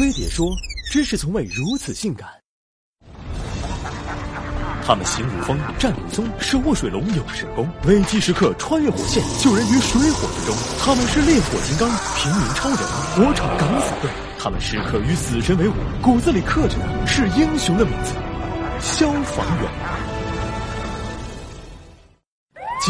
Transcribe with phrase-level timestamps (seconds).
[0.00, 0.56] 飞碟说
[0.90, 2.26] ：“知识从未如此性感。”
[4.82, 10.56] 他们行如风，战如松，手握水龙有神功，危机时刻穿越火线，救人于水火之中。
[10.78, 11.86] 他们是烈火金刚，
[12.16, 12.78] 平民超人，
[13.14, 14.10] 火场敢死队。
[14.38, 18.14] 他们时刻与死神为伍，骨子里刻着的是英雄的名字——
[18.80, 19.70] 消防员。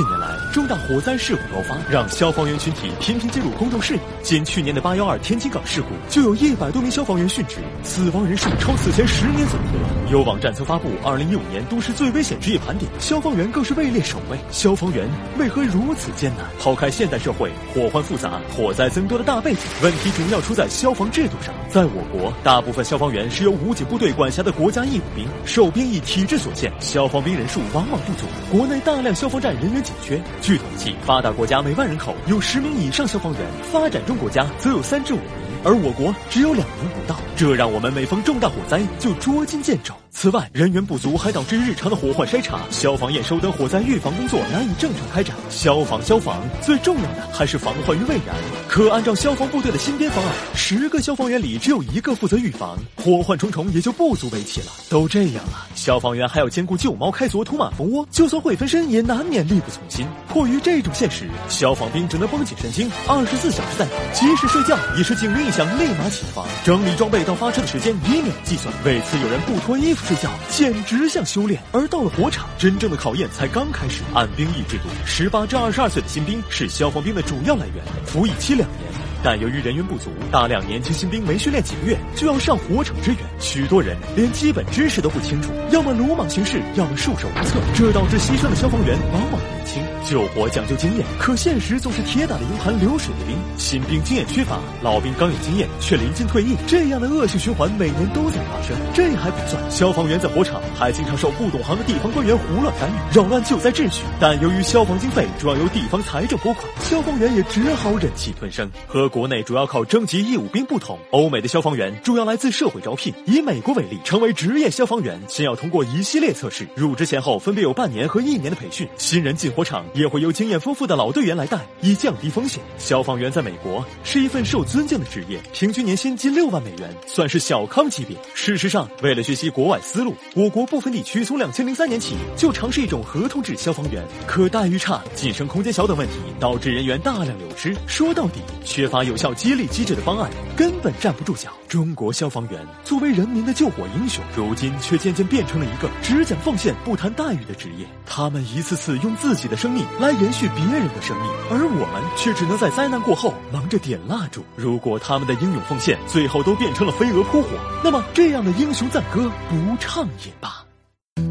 [0.01, 4.01] 近年来，重大火灾事故高发，让消防员群体频频进入公众视野。
[4.23, 10.11] 仅去年的八幺二天津港事故，就有一百多名消防员殉职，死亡人数超此前十年总和。
[10.11, 14.39] 有网站曾发布二零一五年都市最危险职业盘点，消防员更是位列首位。
[14.51, 15.07] 消防员
[15.39, 16.47] 为何如此艰难？
[16.59, 21.55] 抛开现代社会火患复杂、火灾增多的大背景，问题主要出在消防制度上。
[21.69, 28.25] 在我国，大部分消防员是由武警部队管辖的国家义务兵，受兵役体制所限，消防兵人数往往不足。
[28.51, 29.85] 国内大量消防站人员。
[29.91, 30.23] 紧缺。
[30.41, 33.41] 据统计，发达国家每万人口有十名以上消防员，
[33.73, 35.25] 发展中国家则有三至五名，
[35.65, 37.19] 而我国只有两名不到。
[37.37, 39.95] 这让我们每逢重大火灾就捉襟见肘。
[40.13, 45.35] 此外，人员不足还导致日常的火患筛查、消防验收等火灾预防工作难以正常开展。
[45.49, 48.35] 消防消防，最重要的还是防患于未然。
[48.69, 54.67] 可按照消防部队的新编方案，十个消防员里只有一个负责预防，火患重重也就不足为奇了。
[54.91, 60.07] 都这样了，消防员还要兼顾救猫开锁、土马蜂窝，就算会分身，也难免力不从心。
[60.29, 68.75] 迫于这种现实，消防兵只能绷紧神经，二十四小时在岗，即使睡觉也是警铃一响立马起床，整理装备到发车的时间以秒计算。
[68.85, 70.00] 为此，有人不脱衣服。
[70.07, 74.03] 睡觉简直像修炼，而到了火场，真正的考验才刚开始。
[74.13, 78.90] 按兵役制度，十八至二十二岁的新兵是消防兵的主要来源，服役期两年。
[79.23, 89.83] 但由于人员不足，大量年轻新兵没训练几个月就要上火场支援，许多人连基本知识都不清楚，要么鲁莽行事，要么束手无策，这导致牺牲的消防员往往年轻。
[90.03, 93.37] 救火讲究经验，可现实总是铁打的营盘流水的兵。
[93.59, 98.75] 新兵经验缺乏，老兵刚有经验却临近退役，这样的恶性循环每年都在发生。
[98.95, 104.03] 这还不算，消防员在火场还经常受不懂行的地方官员胡乱干预，扰乱救灾秩序。
[104.19, 108.69] 但由于消防经费主要由地方财政拨款，消防员也只好忍气吞声。
[108.89, 113.13] 和国内主要靠征集义务兵不同，欧美的消防员主要来自社会招聘。
[113.27, 118.89] 以美国为例，成为职业消防员先要通过一系列测试，入职前后分别有半年和一年的培训。
[118.97, 119.85] 新人进火场。
[119.93, 122.63] 也会由经验丰富的老队员来带，以降低风险。
[122.79, 128.17] 消防员在美国是一份受尊敬的职业，平均年薪近六万美元，算是小康级别。
[128.33, 137.77] 事实上，为了学习国外思路，我国部分地区从两千零三年起就尝试一种合同制消防员，可待遇差、晋升空间小等问题，导致人员大量流失。
[137.87, 141.51] 说到底，缺 乏有效激励机制的方案，根本站不住脚。
[141.69, 147.87] 中国消防员作为人民的救火英雄，如今却渐渐变成了一个只讲奉献不谈待遇的职业。
[148.05, 154.45] 他们一次次用自己的生命来延续别人的生命，而我们却只能在灾难过后忙着点蜡烛。
[154.57, 157.49] 如果他们的英勇奉献最后都变成了飞蛾扑火，
[157.85, 160.65] 那么这样的英雄赞歌不唱也罢。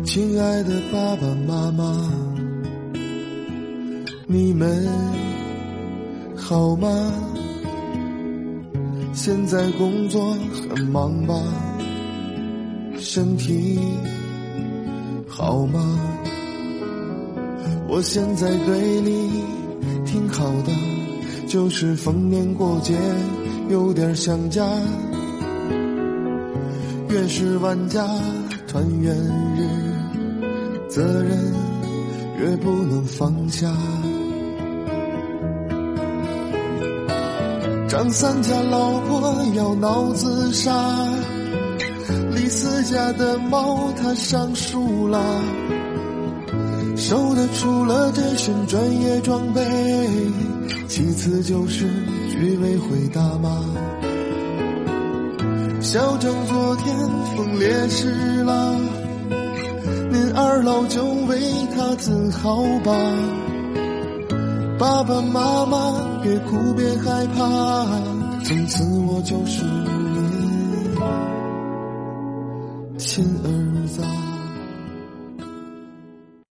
[0.06, 2.09] 亲爱的爸爸妈妈，
[4.25, 4.88] 你们
[6.38, 6.88] 好吗？
[9.22, 10.34] 现在工作
[10.69, 11.35] 很忙吧？
[12.97, 13.78] 身体
[15.28, 16.00] 好吗？
[17.90, 19.44] 我现在对你
[20.06, 20.72] 挺好的，
[21.50, 22.97] 就是逢年过节
[23.68, 24.66] 有点想家。
[27.09, 28.08] 越是万家
[28.69, 29.13] 团圆
[29.58, 29.68] 日，
[30.88, 31.38] 责任
[32.40, 33.69] 越不能放下。
[37.90, 40.72] 张三家老婆要闹自杀，
[42.36, 45.20] 李四家的猫它上树啦，
[46.96, 49.66] 收的除了这身专业装备，
[50.88, 51.88] 其次就是
[52.30, 53.60] 居委会大妈。
[55.82, 56.96] 小张昨天
[57.36, 58.76] 疯烈士了，
[60.12, 61.42] 您二老就为
[61.76, 62.94] 他自豪吧。
[64.79, 67.85] 爸爸妈妈，别哭别害怕，
[68.46, 69.61] 从此我就是
[72.93, 74.02] 你亲儿子。